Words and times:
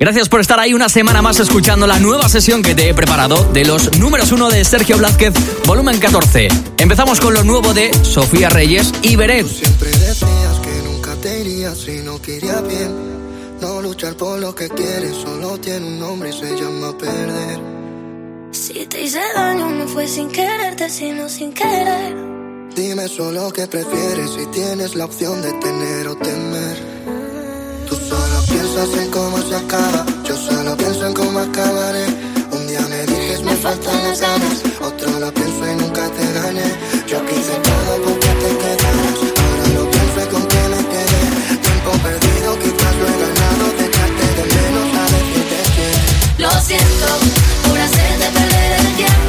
Gracias 0.00 0.28
por 0.28 0.40
estar 0.40 0.60
ahí 0.60 0.74
una 0.74 0.88
semana 0.88 1.22
más 1.22 1.40
escuchando 1.40 1.84
la 1.88 1.98
nueva 1.98 2.28
sesión 2.28 2.62
que 2.62 2.76
te 2.76 2.88
he 2.88 2.94
preparado 2.94 3.50
de 3.52 3.64
los 3.64 3.98
números 3.98 4.30
1 4.30 4.48
de 4.48 4.64
Sergio 4.64 4.96
Blázquez, 4.96 5.34
volumen 5.66 5.98
14. 5.98 6.46
Empezamos 6.78 7.18
con 7.20 7.34
lo 7.34 7.42
nuevo 7.42 7.74
de 7.74 7.92
Sofía 8.04 8.48
Reyes 8.48 8.92
y 9.02 9.16
Beret. 9.16 9.42
Tú 9.42 9.48
siempre 9.48 9.90
decías 9.90 10.60
que 10.62 10.82
nunca 10.84 11.16
te 11.16 11.40
irías 11.40 11.78
si 11.78 11.96
no 12.02 12.22
querías 12.22 12.62
bien. 12.68 12.94
No 13.60 13.82
luchar 13.82 14.14
por 14.14 14.38
lo 14.38 14.54
que 14.54 14.68
quieres, 14.68 15.16
solo 15.16 15.58
tiene 15.58 15.84
un 15.84 15.98
nombre 15.98 16.30
y 16.30 16.32
se 16.32 16.54
llama 16.54 16.96
perder. 16.96 17.58
Si 18.52 18.86
te 18.86 19.02
hice 19.02 19.20
daño, 19.34 19.68
no 19.68 19.88
fue 19.88 20.06
sin 20.06 20.30
quererte, 20.30 20.88
sino 20.90 21.28
sin 21.28 21.52
querer. 21.52 22.14
Dime 22.76 23.08
solo 23.08 23.50
qué 23.50 23.66
prefieres 23.66 24.30
si 24.30 24.46
tienes 24.52 24.94
la 24.94 25.06
opción 25.06 25.42
de 25.42 25.52
tener 25.54 26.06
o 26.06 26.16
temer 26.16 26.97
pienso 28.78 28.92
hacer 28.92 29.10
cómo 29.10 29.38
se 29.38 29.56
acaba. 29.56 30.06
Yo 30.24 30.36
solo 30.36 30.76
pienso 30.76 31.06
en 31.06 31.14
cómo 31.14 31.38
acabaré. 31.38 32.06
Un 32.52 32.66
día 32.66 32.80
me 32.88 33.06
dijes 33.06 33.42
me 33.42 33.56
faltan 33.56 34.02
las 34.04 34.20
ganas. 34.20 34.62
Otro 34.80 35.18
lo 35.18 35.32
pienso 35.32 35.72
y 35.72 35.76
nunca 35.76 36.08
te 36.10 36.32
gané. 36.32 36.68
Yo 37.06 37.24
quise 37.26 37.54
todo 37.68 37.92
porque 38.04 38.28
te 38.28 38.50
quedaras. 38.62 39.18
Ahora 39.42 39.66
lo 39.74 39.90
pienso 39.90 40.18
y 40.22 40.26
con 40.32 40.46
qué 40.46 40.62
me 40.74 40.80
quedé. 40.92 41.20
Tiempo 41.66 41.90
perdido, 42.04 42.58
quizás 42.62 42.94
lo 43.00 43.06
he 43.08 43.16
ganado. 43.24 43.64
Dejarte 43.78 44.26
de 44.36 44.44
menos 44.54 44.88
a 44.96 45.04
decirte 45.14 45.58
que. 45.74 46.42
Lo 46.42 46.50
siento, 46.60 47.08
por 47.66 47.78
hacer 47.78 48.18
de 48.18 48.28
perder 48.38 48.72
el 48.80 48.96
tiempo. 48.96 49.27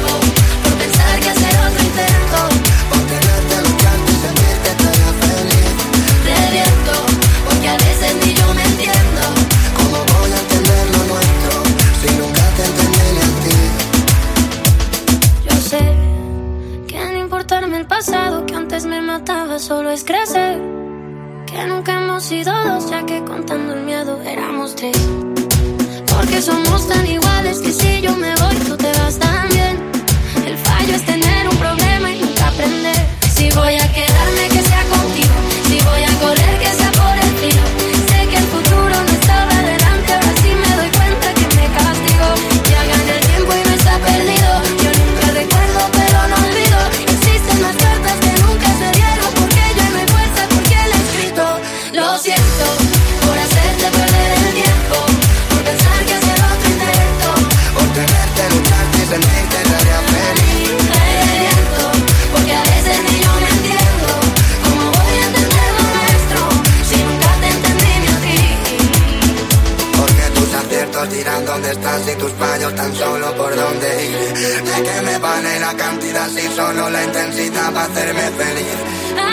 amigos 71.00 71.16
dirán 71.16 71.46
dónde 71.46 71.70
estás 71.70 72.08
y 72.08 72.18
tus 72.18 72.32
fallos 72.32 72.74
tan 72.74 72.94
solo 72.94 73.34
por 73.36 73.54
dónde 73.54 74.06
ir. 74.06 74.62
De 74.62 74.82
que 74.82 75.02
me 75.02 75.18
vale 75.18 75.60
la 75.60 75.74
cantidad 75.74 76.28
si 76.28 76.46
solo 76.54 76.90
la 76.90 77.04
intensidad 77.04 77.74
va 77.74 77.82
a 77.82 77.84
hacerme 77.84 78.22
feliz. 78.22 78.76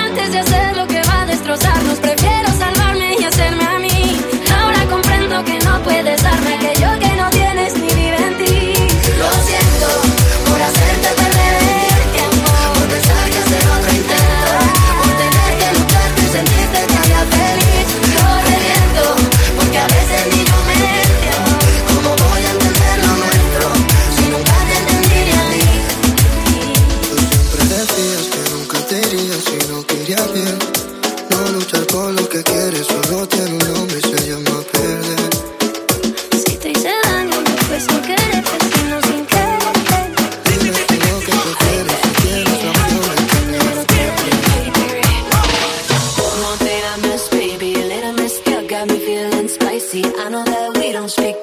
Antes 0.05 0.31
de 0.31 0.39
hacer 0.39 0.77
lo 0.77 0.87
que 0.87 1.01
va 1.01 1.21
a 1.21 1.25
destrozarnos, 1.25 1.99
prefiero 1.99 2.49
salvarme 2.57 3.15
y 3.19 3.23
hacerme 3.23 3.76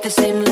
the 0.04 0.10
same 0.10 0.43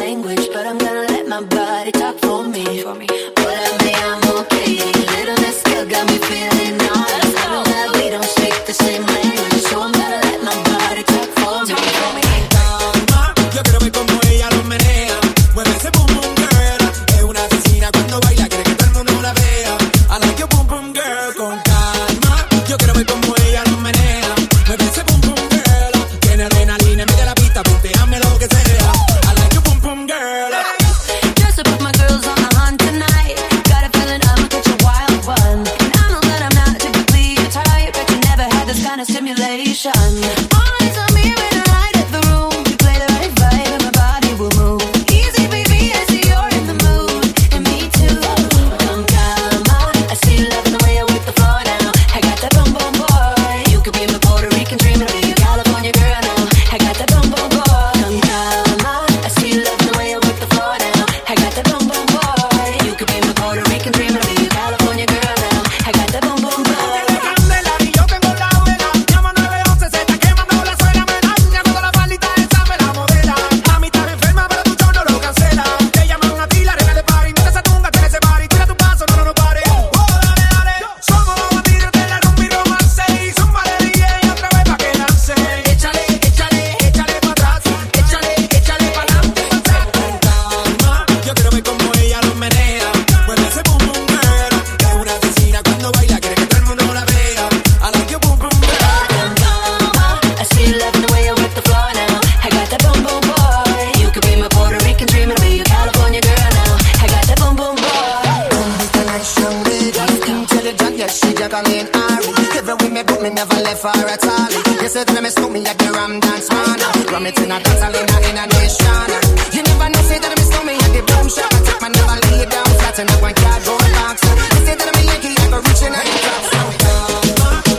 yes, 111.02 111.18
she 111.18 111.34
juggling 111.34 111.88
Ari. 111.90 112.30
Every 112.58 112.74
way 112.78 112.90
me 112.94 113.02
put 113.02 113.20
me 113.22 113.30
never 113.30 113.58
left 113.66 113.82
her 113.82 114.06
at 114.14 114.24
all. 114.24 114.50
You 114.82 114.88
said 114.88 115.10
let 115.10 115.22
me 115.22 115.30
stop 115.30 115.50
me 115.50 115.60
at 115.66 115.76
the 115.78 115.90
Ram 115.90 116.20
Dance 116.20 116.48
man. 116.54 116.78
Ram 117.10 117.26
it 117.26 117.38
in 117.42 117.50
a 117.50 117.58
dance 117.58 117.82
hall 117.82 117.94
in 117.98 118.06
a 118.14 118.16
in 118.30 118.38
a 118.38 118.44
nation. 118.54 119.10
You 119.54 119.62
never 119.66 119.88
know 119.90 120.02
say 120.08 120.18
that 120.22 120.32
me 120.38 120.44
stop 120.46 120.64
me 120.64 120.74
at 120.78 120.90
the 120.94 121.02
boom 121.02 121.26
shop. 121.26 121.50
I 121.50 121.60
take 121.66 121.80
my 121.82 121.88
never 121.90 122.18
lay 122.30 122.46
down 122.46 122.70
flat 122.78 122.98
and 123.02 123.10
I 123.10 123.16
one 123.20 123.34
cardboard 123.34 123.90
box. 123.98 124.16
You 124.22 124.60
said 124.66 124.78
that 124.78 124.90
me 124.94 125.02
lucky 125.10 125.30
I 125.42 125.44
go 125.50 125.58
reaching 125.66 125.94
out 125.98 126.06
the 126.06 126.20
top. 126.22 126.66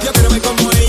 Yo 0.03 0.09
quiero 0.11 0.29
ver 0.29 0.41
como 0.43 0.82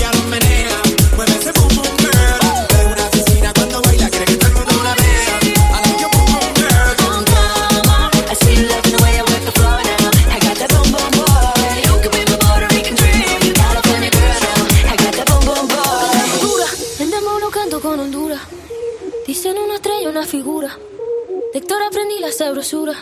sabrosura. 22.65 22.93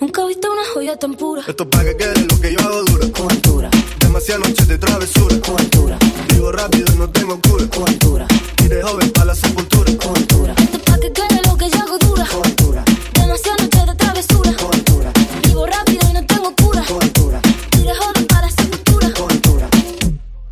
Nunca 0.00 0.22
he 0.22 0.26
visto 0.28 0.50
una 0.50 0.62
joya 0.74 0.96
tan 0.98 1.14
pura. 1.14 1.42
Esto 1.46 1.68
pa' 1.70 1.84
que 1.84 1.96
quede 1.96 2.26
lo 2.28 2.40
que 2.40 2.52
yo 2.52 2.60
hago 2.60 2.82
dura. 2.84 3.06
Cultura, 3.12 3.70
Demasiadas 4.00 4.48
noches 4.48 4.66
de 4.68 4.78
travesura. 4.78 5.36
cultura, 5.40 5.98
Vivo 6.32 6.50
rápido 6.52 6.84
y 6.92 6.98
no 6.98 7.08
tengo 7.10 7.40
cura. 7.40 7.64
cultura, 7.68 8.26
Y 8.64 8.68
de 8.68 8.82
joven 8.82 9.10
pa' 9.12 9.24
la 9.24 9.34
sepultura. 9.34 9.92
cultura, 9.96 10.54
Esto 10.58 10.76
es 10.78 10.82
pa' 10.82 10.98
que 10.98 11.12
quede 11.12 11.40
lo 11.48 11.56
que 11.56 11.70
yo 11.70 11.78
hago 11.78 11.98
dura. 11.98 12.26
cultura, 12.26 12.84
Demasiadas 13.14 13.60
noches 13.62 13.86
de 13.86 13.94
travesura. 13.94 14.52
cultura, 14.56 15.12
Vivo 15.46 15.66
rápido 15.66 16.08
y 16.10 16.12
no 16.14 16.26
tengo 16.26 16.54
cura. 16.56 16.82
cultura, 16.84 17.40
Y 17.78 17.82
de 17.82 17.94
joven 17.94 18.26
para 18.26 18.46
la 18.46 18.50
sepultura. 18.50 19.08
cultura. 19.14 19.68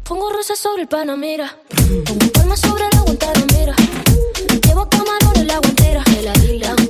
Pongo 0.04 0.32
rosas 0.32 0.58
sobre 0.58 0.82
el 0.82 0.88
Panamera. 0.88 1.56
Pongo 2.06 2.32
palmas 2.32 2.60
sobre 2.60 2.84
la 2.92 3.00
Guantanamera. 3.00 3.74
Llevo 4.66 4.88
camarones 4.88 5.46
la 5.46 5.58
guantera. 5.58 6.04
La 6.22 6.70
hago 6.70 6.89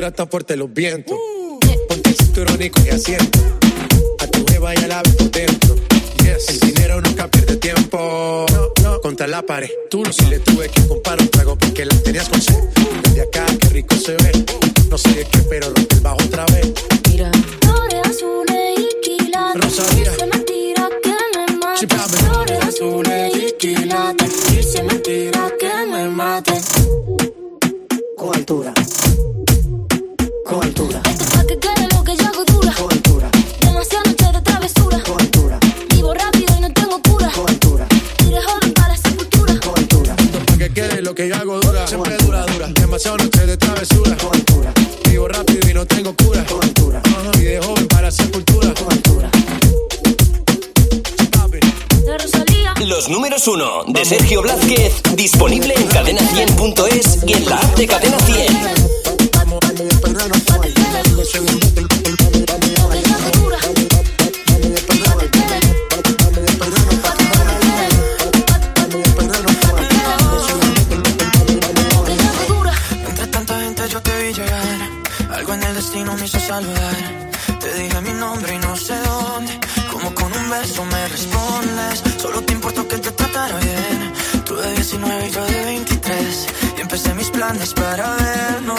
Altura 0.00 0.08
está 0.08 0.26
fuerte 0.28 0.56
los 0.56 0.72
vientos. 0.72 1.14
Ponte 1.86 2.08
el 2.08 2.16
cinturón 2.16 2.62
y 2.62 2.70
coge 2.70 2.90
asiento. 2.90 3.38
A 4.18 4.26
tu 4.28 4.46
jeva 4.46 4.74
y 4.74 4.78
a 4.78 4.88
la 4.88 5.02
ves 5.02 5.14
por 5.14 5.30
dentro. 5.30 5.76
El 6.48 6.60
dinero 6.60 7.02
nunca 7.02 7.28
pierde 7.28 7.56
tiempo. 7.56 8.46
Contra 9.02 9.26
la 9.26 9.42
pared. 9.42 9.68
Tú 9.90 10.02
no 10.02 10.10
si 10.10 10.24
le 10.24 10.38
tuve 10.38 10.70
que 10.70 10.88
comprar 10.88 11.20
un 11.20 11.28
trago 11.28 11.54
porque 11.54 11.84
la 11.84 11.94
tenías 11.96 12.30
con 12.30 12.40
sed. 12.40 12.56
Desde 13.02 13.20
acá, 13.20 13.44
qué 13.60 13.68
rico 13.68 13.94
se 13.94 14.12
ve. 14.12 14.32
No 14.88 14.96
sé 14.96 15.10
de 15.10 15.24
qué, 15.26 15.38
pero 15.50 15.66
rompe 15.66 15.94
el 15.94 16.00
bajo 16.00 16.16
otra 16.24 16.46
vez. 16.46 16.72
Mira. 17.10 17.30
Flores 17.60 18.00
azules 18.06 18.78
y 18.78 19.00
quilates. 19.02 19.62
Rosalía. 19.62 20.12
Es 20.12 20.26
mentira 20.26 20.88
que 21.02 21.14
me 21.36 21.56
mate. 21.58 21.86
Sí. 21.86 22.16
Flores 22.16 22.64
azules 22.64 23.36
y 23.36 23.52
quilates. 23.58 24.32
Es 24.56 24.82
mentira 24.82 25.52
que 25.60 25.86
me 25.92 26.08
mate. 26.08 26.58
Cultura. 28.16 28.72
Cultura. 28.72 28.99
1, 53.50 53.84
de 53.88 54.04
Sergio 54.04 54.42
Blázquez, 54.42 55.02
disponible 55.16 55.74
en 55.74 55.88
cadena100.es 55.88 57.18
y 57.26 57.32
en 57.32 57.44
la 57.48 57.56
app 57.56 57.76
de 57.76 57.86
Cadena 57.88 58.18
100. 58.20 58.49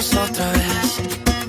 Otra 0.10 0.52
vez. 0.52 1.00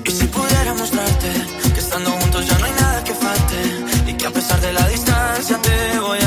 Y 0.05 0.11
si 0.11 0.27
pudiera 0.27 0.73
mostrarte 0.75 1.31
que 1.73 1.79
estando 1.79 2.11
juntos 2.11 2.45
ya 2.45 2.57
no 2.59 2.65
hay 2.65 2.71
nada 2.71 3.03
que 3.03 3.13
falte. 3.15 4.11
Y 4.11 4.13
que 4.13 4.27
a 4.27 4.29
pesar 4.29 4.61
de 4.61 4.73
la 4.73 4.87
distancia 4.89 5.57
te 5.59 5.99
voy 5.99 6.19
a 6.19 6.22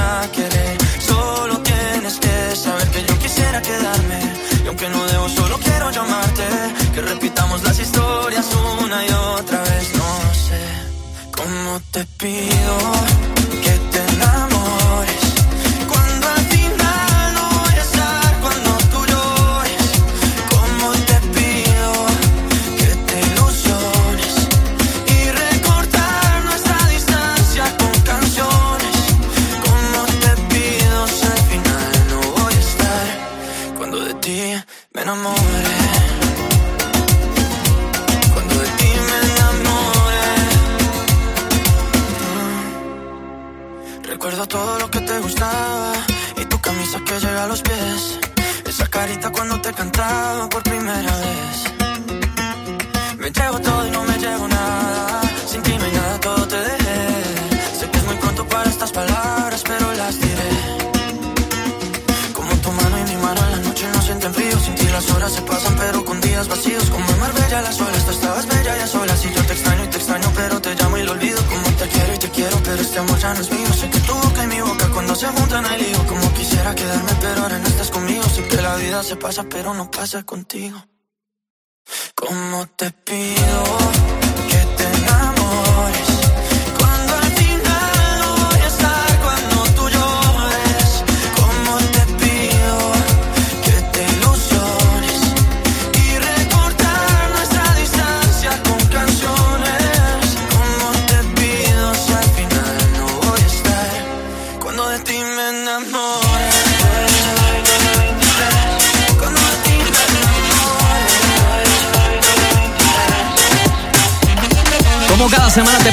contigo. 80.24 80.85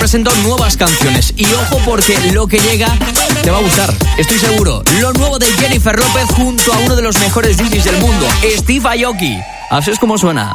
Presento 0.03 0.35
nuevas 0.43 0.75
canciones. 0.75 1.33
Y 1.37 1.45
ojo 1.45 1.79
porque 1.85 2.19
lo 2.33 2.45
que 2.45 2.59
llega 2.59 2.87
te 3.41 3.49
va 3.49 3.59
a 3.59 3.61
gustar. 3.61 3.89
Estoy 4.17 4.37
seguro. 4.37 4.83
Lo 4.99 5.13
nuevo 5.13 5.39
de 5.39 5.45
Jennifer 5.45 5.97
López 5.97 6.25
junto 6.35 6.73
a 6.73 6.79
uno 6.79 6.97
de 6.97 7.03
los 7.03 7.17
mejores 7.19 7.55
DJs 7.55 7.85
del 7.85 7.97
mundo, 7.99 8.27
Steve 8.57 9.05
Aoki. 9.05 9.39
Así 9.69 9.91
es 9.91 9.99
como 9.99 10.17
suena. 10.17 10.53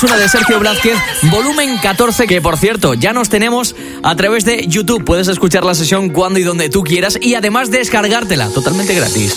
Números 0.00 0.12
uno 0.14 0.22
de 0.22 0.28
Sergio 0.28 0.58
Blázquez, 0.60 0.96
volumen 1.30 1.76
14, 1.78 2.26
que 2.26 2.40
por 2.40 2.56
cierto, 2.56 2.94
ya 2.94 3.12
nos 3.12 3.28
tenemos 3.28 3.74
a 4.02 4.14
través 4.16 4.44
de 4.44 4.66
YouTube. 4.66 5.04
Puedes 5.04 5.28
escuchar 5.28 5.64
la 5.64 5.74
sesión 5.74 6.10
cuando 6.10 6.38
y 6.38 6.42
donde 6.42 6.68
tú 6.68 6.82
quieras 6.82 7.18
y 7.20 7.34
además 7.34 7.70
descargártela 7.70 8.48
totalmente 8.48 8.94
gratis. 8.94 9.36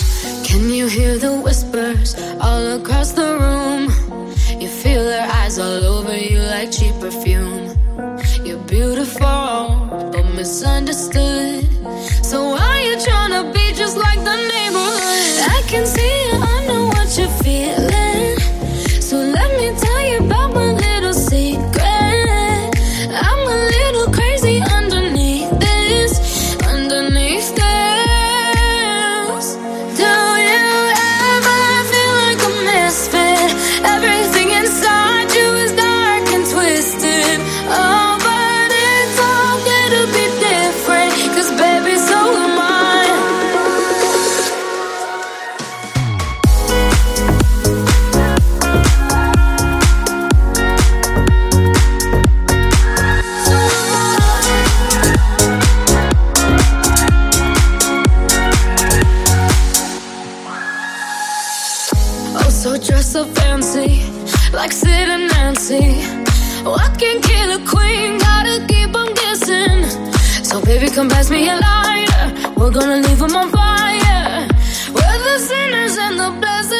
The 76.24 76.30
blessings. 76.40 76.73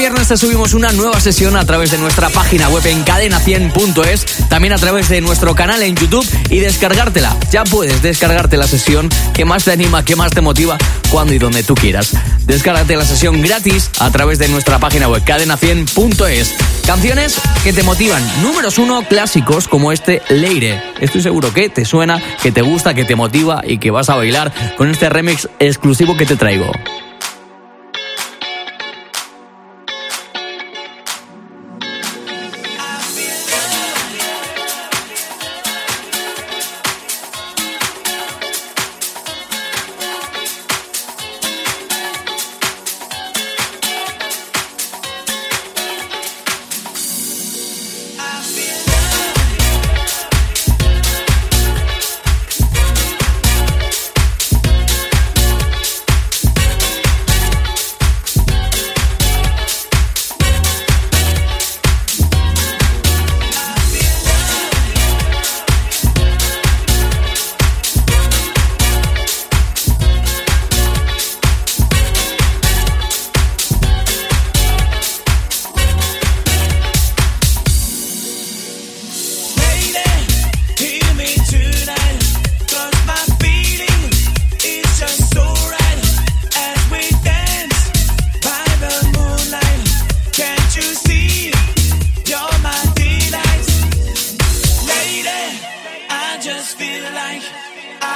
Viernes 0.00 0.28
te 0.28 0.38
subimos 0.38 0.72
una 0.72 0.92
nueva 0.92 1.20
sesión 1.20 1.56
a 1.56 1.66
través 1.66 1.90
de 1.90 1.98
nuestra 1.98 2.30
página 2.30 2.70
web 2.70 2.86
en 2.86 3.04
cadena100.es, 3.04 4.48
también 4.48 4.72
a 4.72 4.78
través 4.78 5.10
de 5.10 5.20
nuestro 5.20 5.54
canal 5.54 5.82
en 5.82 5.94
YouTube 5.94 6.26
y 6.48 6.60
descargártela. 6.60 7.36
Ya 7.52 7.64
puedes 7.64 8.00
descargarte 8.00 8.56
la 8.56 8.66
sesión 8.66 9.10
que 9.34 9.44
más 9.44 9.64
te 9.64 9.72
anima, 9.72 10.02
que 10.02 10.16
más 10.16 10.32
te 10.32 10.40
motiva, 10.40 10.78
cuando 11.10 11.34
y 11.34 11.38
donde 11.38 11.62
tú 11.64 11.74
quieras. 11.74 12.12
Descárgate 12.46 12.96
la 12.96 13.04
sesión 13.04 13.42
gratis 13.42 13.90
a 13.98 14.10
través 14.10 14.38
de 14.38 14.48
nuestra 14.48 14.78
página 14.78 15.06
web 15.06 15.22
cadena100.es. 15.22 16.54
Canciones 16.86 17.36
que 17.62 17.74
te 17.74 17.82
motivan. 17.82 18.22
Números 18.40 18.78
uno, 18.78 19.02
clásicos 19.06 19.68
como 19.68 19.92
este 19.92 20.22
Leire. 20.30 20.82
Estoy 21.02 21.20
seguro 21.20 21.52
que 21.52 21.68
te 21.68 21.84
suena, 21.84 22.22
que 22.42 22.52
te 22.52 22.62
gusta, 22.62 22.94
que 22.94 23.04
te 23.04 23.16
motiva 23.16 23.60
y 23.66 23.76
que 23.76 23.90
vas 23.90 24.08
a 24.08 24.14
bailar 24.14 24.50
con 24.78 24.88
este 24.88 25.10
remix 25.10 25.46
exclusivo 25.58 26.16
que 26.16 26.24
te 26.24 26.36
traigo. 26.36 26.72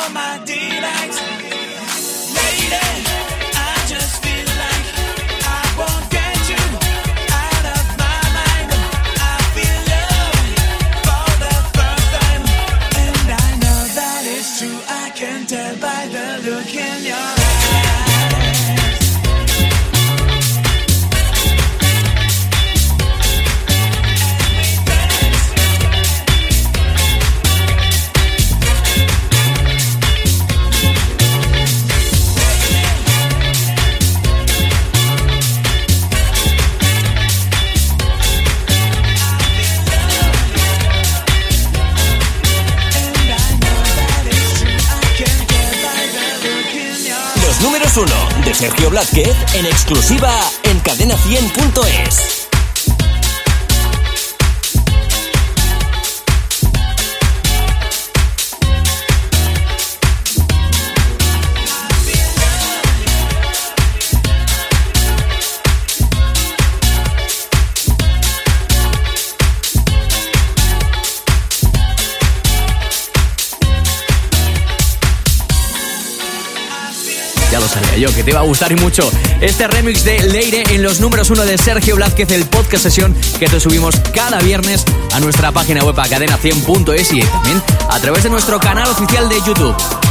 all 0.00 0.10
my 0.10 0.40
D-backs. 0.44 1.39
En 49.54 49.66
exclusiva 49.66 50.38
en 50.64 50.82
cadena100.es. 50.82 52.39
que 78.20 78.24
te 78.24 78.32
va 78.34 78.40
a 78.40 78.42
gustar 78.42 78.70
y 78.70 78.74
mucho. 78.74 79.10
Este 79.40 79.66
remix 79.66 80.04
de 80.04 80.20
Leire 80.20 80.64
en 80.74 80.82
los 80.82 81.00
números 81.00 81.30
1 81.30 81.42
de 81.46 81.56
Sergio 81.56 81.96
Blázquez, 81.96 82.30
el 82.32 82.44
podcast 82.44 82.82
sesión 82.82 83.16
que 83.38 83.46
te 83.46 83.58
subimos 83.58 83.96
cada 84.14 84.40
viernes 84.40 84.84
a 85.14 85.20
nuestra 85.20 85.52
página 85.52 85.82
web 85.82 85.98
a 85.98 86.04
cadena100.es 86.04 87.12
y 87.14 87.22
también 87.22 87.62
a 87.88 87.98
través 87.98 88.24
de 88.24 88.28
nuestro 88.28 88.60
canal 88.60 88.88
oficial 88.90 89.26
de 89.30 89.36
YouTube. 89.46 90.09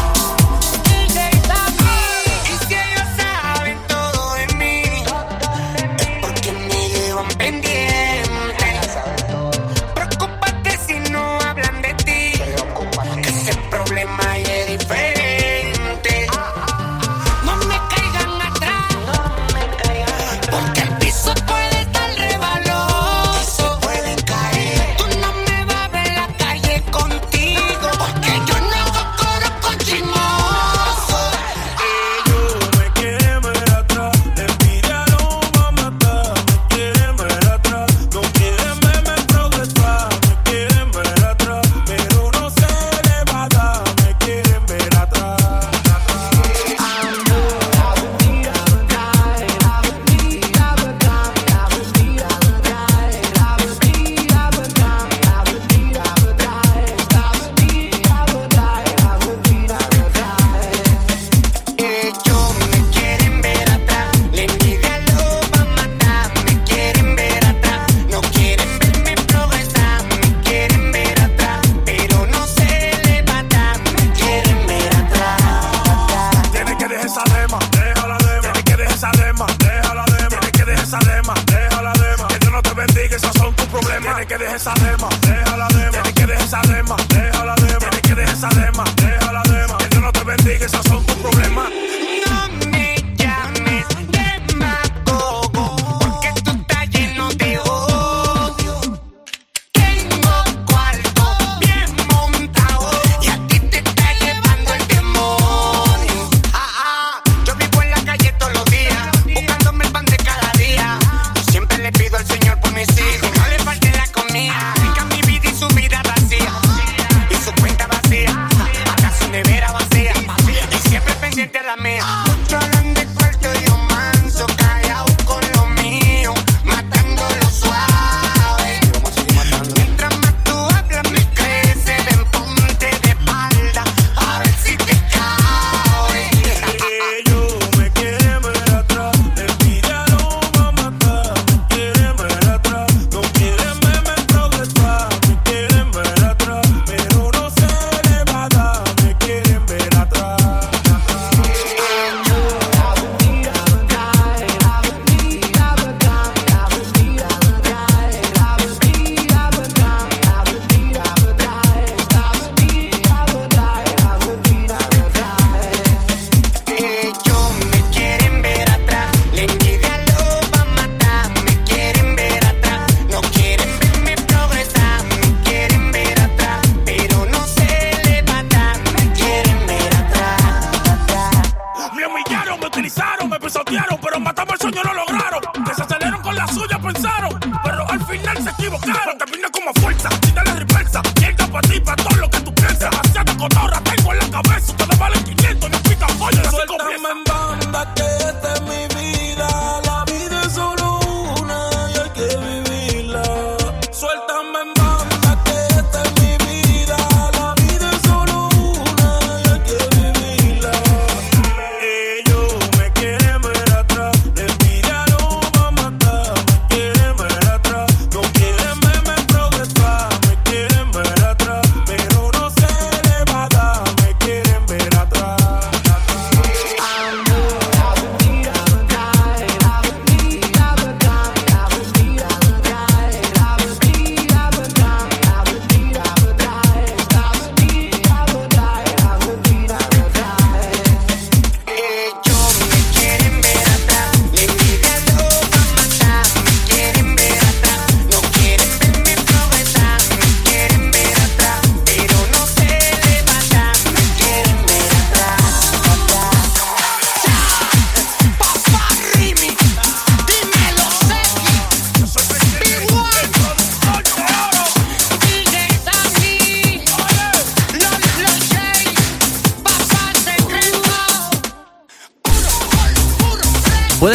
problema. 83.79 84.05
Tienes 84.05 84.27
que 84.27 84.37
dejar 84.37 84.55
esa 84.55 84.73
dema, 84.73 85.09
deja 85.21 85.57
la 85.57 85.67
dema. 85.67 85.91
Tienes 85.91 86.13
que 86.13 86.25
dejar 86.25 86.45
esa 86.45 86.61
dema, 86.61 86.95
deja 87.09 87.45
la 87.45 87.55
dema. 87.55 87.79
Tienes 87.79 88.01
que 88.01 88.15
dejar 88.15 88.35
esa 88.35 88.49
dema, 88.49 88.83
deja 88.95 89.33
la 89.33 89.43
dema. 89.43 89.77
Que 89.77 89.87
Dios 89.89 90.01
no 90.01 90.11
te 90.11 90.23
bendiga, 90.23 90.65
esos 90.65 90.85
son 90.85 91.05
tus 91.05 91.15
problemas. 91.17 91.58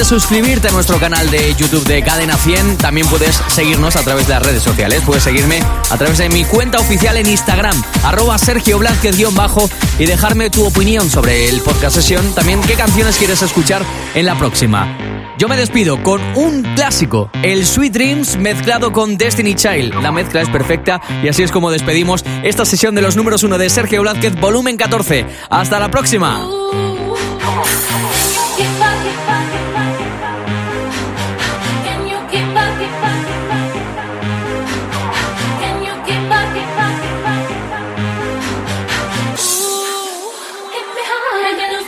Suscribirte 0.04 0.68
a 0.68 0.70
nuestro 0.70 0.98
canal 0.98 1.30
de 1.30 1.54
YouTube 1.54 1.86
de 1.86 2.02
Cadena 2.02 2.36
100. 2.36 2.76
También 2.76 3.06
puedes 3.06 3.40
seguirnos 3.48 3.96
a 3.96 4.02
través 4.02 4.26
de 4.26 4.34
las 4.34 4.42
redes 4.42 4.62
sociales. 4.62 5.02
Puedes 5.04 5.22
seguirme 5.22 5.60
a 5.90 5.96
través 5.96 6.18
de 6.18 6.28
mi 6.28 6.44
cuenta 6.44 6.78
oficial 6.78 7.16
en 7.16 7.26
Instagram, 7.26 7.74
arroba 8.04 8.36
Sergio 8.36 8.78
bajo 9.32 9.68
y 9.98 10.04
dejarme 10.04 10.50
tu 10.50 10.66
opinión 10.66 11.08
sobre 11.08 11.48
el 11.48 11.62
podcast 11.62 11.96
sesión. 11.96 12.34
También 12.34 12.60
qué 12.60 12.74
canciones 12.74 13.16
quieres 13.16 13.40
escuchar 13.40 13.82
en 14.14 14.26
la 14.26 14.36
próxima. 14.38 14.94
Yo 15.38 15.48
me 15.48 15.56
despido 15.56 16.00
con 16.02 16.20
un 16.36 16.62
clásico, 16.74 17.30
el 17.42 17.66
Sweet 17.66 17.92
Dreams 17.94 18.36
mezclado 18.36 18.92
con 18.92 19.16
Destiny 19.16 19.54
Child. 19.54 20.02
La 20.02 20.12
mezcla 20.12 20.42
es 20.42 20.50
perfecta 20.50 21.00
y 21.22 21.28
así 21.28 21.42
es 21.42 21.50
como 21.50 21.70
despedimos 21.70 22.24
esta 22.42 22.66
sesión 22.66 22.94
de 22.94 23.00
los 23.00 23.16
números 23.16 23.42
1 23.42 23.56
de 23.56 23.70
Sergio 23.70 24.02
Blázquez, 24.02 24.38
volumen 24.38 24.76
14. 24.76 25.24
Hasta 25.48 25.80
la 25.80 25.90
próxima. 25.90 26.46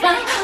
랑 0.07 0.36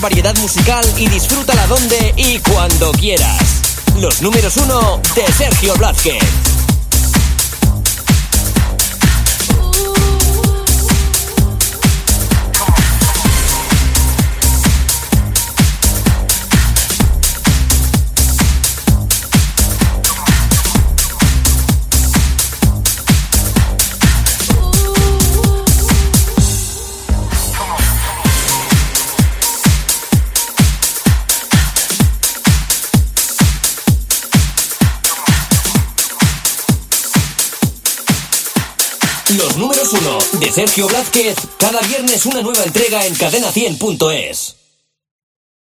variedad 0.00 0.36
musical 0.38 0.84
y 0.96 1.08
disfrútala 1.08 1.66
donde 1.66 2.14
y 2.16 2.38
cuando 2.38 2.90
quieras. 2.92 3.62
Los 4.00 4.22
números 4.22 4.56
uno 4.56 5.00
de 5.14 5.32
Sergio 5.32 5.74
Blázquez. 5.76 6.47
Uno 39.92 40.18
de 40.40 40.52
Sergio 40.52 40.86
Blázquez. 40.86 41.36
Cada 41.56 41.80
viernes 41.80 42.26
una 42.26 42.42
nueva 42.42 42.62
entrega 42.64 43.06
en 43.06 43.14
cadena100.es. 43.14 44.57